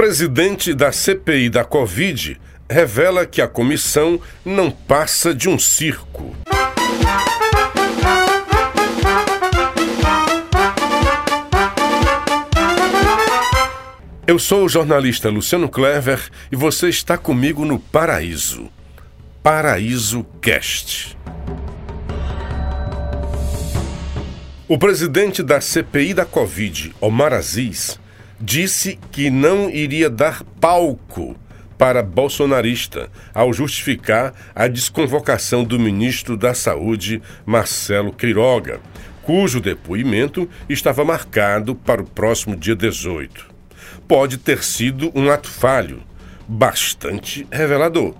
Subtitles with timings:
[0.00, 6.34] presidente da CPI da Covid revela que a comissão não passa de um circo.
[14.26, 18.70] Eu sou o jornalista Luciano Clever e você está comigo no Paraíso.
[19.42, 21.14] Paraíso Cast.
[24.66, 27.99] O presidente da CPI da Covid, Omar Aziz,
[28.40, 31.36] disse que não iria dar palco
[31.76, 38.80] para bolsonarista ao justificar a desconvocação do ministro da Saúde, Marcelo Queiroga,
[39.22, 43.46] cujo depoimento estava marcado para o próximo dia 18.
[44.08, 46.02] Pode ter sido um ato falho,
[46.48, 48.14] bastante revelador.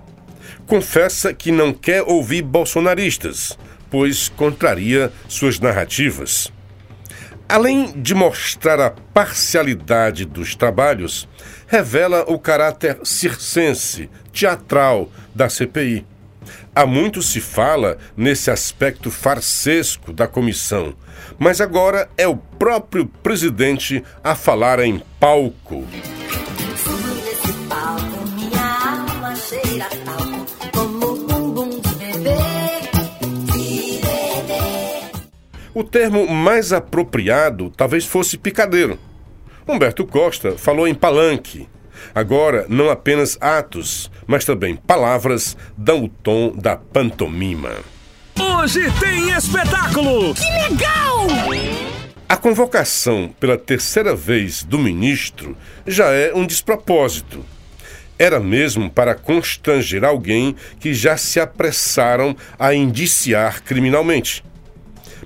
[0.65, 3.57] Confessa que não quer ouvir bolsonaristas,
[3.89, 6.51] pois contraria suas narrativas.
[7.51, 11.27] Além de mostrar a parcialidade dos trabalhos,
[11.67, 16.05] revela o caráter circense, teatral da CPI.
[16.73, 20.95] Há muito se fala nesse aspecto farsesco da comissão,
[21.37, 25.85] mas agora é o próprio presidente a falar em palco.
[35.73, 38.99] O termo mais apropriado talvez fosse picadeiro.
[39.65, 41.65] Humberto Costa falou em palanque.
[42.13, 47.71] Agora, não apenas atos, mas também palavras dão o tom da pantomima.
[48.37, 50.33] Hoje tem espetáculo!
[50.33, 51.27] Que legal!
[52.27, 55.55] A convocação pela terceira vez do ministro
[55.87, 57.45] já é um despropósito.
[58.19, 64.43] Era mesmo para constranger alguém que já se apressaram a indiciar criminalmente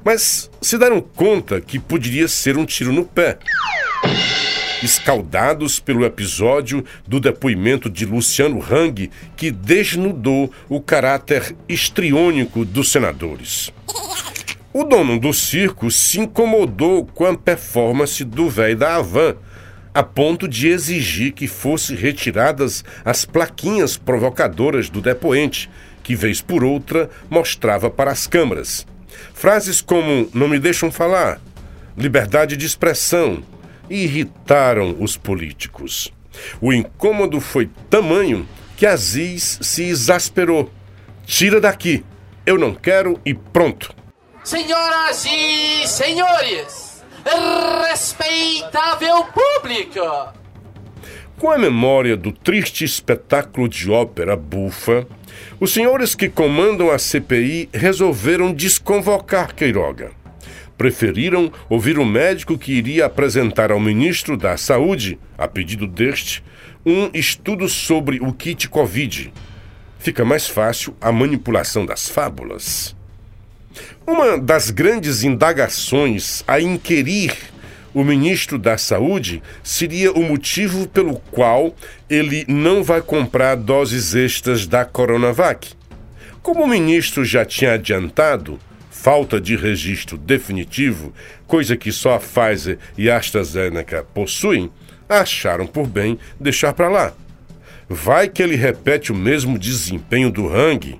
[0.05, 3.39] mas se deram conta que poderia ser um tiro no pé.
[4.83, 13.73] Escaldados pelo episódio do depoimento de Luciano Hang, que desnudou o caráter histriônico dos senadores.
[14.71, 19.35] O dono do circo se incomodou com a performance do velho da Havan,
[19.91, 25.67] a ponto de exigir que fossem retiradas as plaquinhas provocadoras do depoente,
[26.03, 28.85] que vez por outra mostrava para as câmaras.
[29.33, 31.39] Frases como não me deixam falar,
[31.97, 33.43] liberdade de expressão,
[33.89, 36.11] irritaram os políticos.
[36.61, 40.71] O incômodo foi tamanho que Aziz se exasperou.
[41.25, 42.03] Tira daqui,
[42.45, 43.93] eu não quero e pronto.
[44.43, 47.03] Senhoras e senhores,
[47.89, 50.44] respeitável público!
[51.37, 55.05] Com a memória do triste espetáculo de ópera bufa,
[55.59, 60.11] os senhores que comandam a CPI resolveram desconvocar Queiroga.
[60.77, 66.41] Preferiram ouvir o médico que iria apresentar ao ministro da Saúde, a pedido deste,
[66.85, 69.33] um estudo sobre o kit Covid.
[69.99, 72.95] Fica mais fácil a manipulação das fábulas.
[74.07, 77.35] Uma das grandes indagações a inquirir
[77.95, 81.73] o ministro da Saúde seria o motivo pelo qual
[82.09, 85.71] ele não vai comprar doses extras da Coronavac.
[86.43, 88.59] Como o ministro já tinha adiantado,
[88.91, 91.13] falta de registro definitivo,
[91.47, 94.69] coisa que só a Pfizer e a AstraZeneca possuem,
[95.07, 97.13] acharam por bem deixar para lá.
[97.87, 100.99] Vai que ele repete o mesmo desempenho do Hang.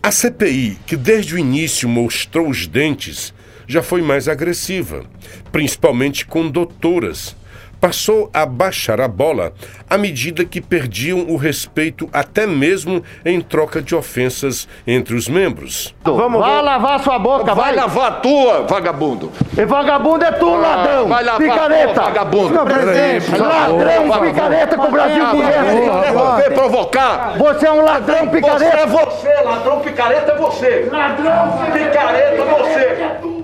[0.00, 3.34] A CPI, que desde o início mostrou os dentes,
[3.68, 5.04] já foi mais agressiva,
[5.52, 7.36] principalmente com doutoras.
[7.80, 9.52] Passou a baixar a bola
[9.88, 15.94] à medida que perdiam o respeito, até mesmo em troca de ofensas entre os membros.
[16.02, 17.66] Vamos vai lavar sua boca, vai.
[17.66, 19.30] Vai lavar a tua, vagabundo.
[19.56, 21.06] E vagabundo é tu, ladrão.
[21.06, 21.90] Vai lavar picareta.
[21.90, 22.54] a tua, vagabundo.
[22.54, 23.30] Não, presidente.
[23.38, 26.42] Ladrão, picareta que o Brasil conhece.
[26.48, 27.38] Vem provocar.
[27.38, 28.76] Você é um ladrão, Você picareta.
[28.76, 30.88] é você, ladrão picareta é você.
[30.90, 33.37] Ladrão, Picareta é você.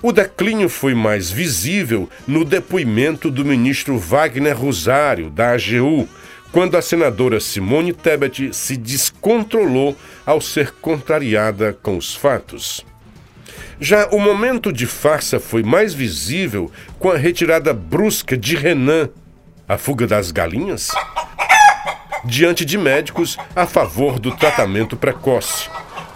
[0.00, 6.08] O declínio foi mais visível no depoimento do ministro Wagner Rosário, da AGU,
[6.52, 12.86] quando a senadora Simone Tebet se descontrolou ao ser contrariada com os fatos.
[13.80, 19.10] Já o momento de farsa foi mais visível com a retirada brusca de Renan,
[19.68, 20.90] a fuga das galinhas,
[22.24, 25.68] diante de médicos a favor do tratamento precoce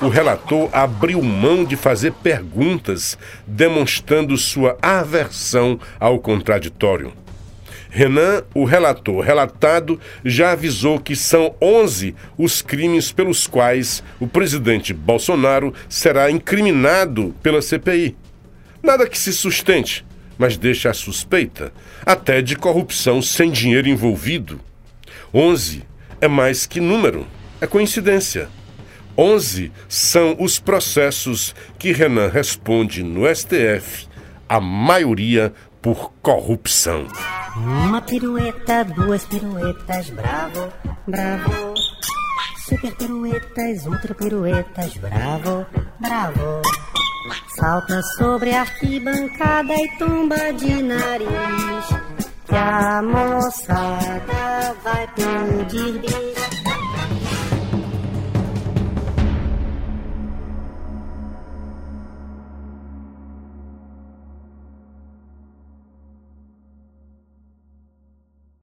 [0.03, 3.17] o relator abriu mão de fazer perguntas,
[3.47, 7.13] demonstrando sua aversão ao contraditório.
[7.89, 14.93] Renan, o relator relatado, já avisou que são 11 os crimes pelos quais o presidente
[14.93, 18.17] Bolsonaro será incriminado pela CPI.
[18.83, 20.05] Nada que se sustente,
[20.37, 21.73] mas deixa a suspeita
[22.05, 24.59] até de corrupção sem dinheiro envolvido.
[25.33, 25.85] 11
[26.21, 27.25] é mais que número,
[27.61, 28.49] é coincidência.
[29.17, 34.09] 11 são os processos que Renan responde no STF,
[34.49, 37.07] a maioria por corrupção.
[37.57, 40.73] Uma pirueta, duas piruetas, bravo,
[41.07, 41.75] bravo.
[42.65, 45.67] Super piruetas, ultra piruetas, bravo,
[46.01, 46.63] bravo.
[47.57, 51.29] Salta sobre a arquibancada e tumba de nariz.
[52.47, 56.52] Que a moçada vai pedir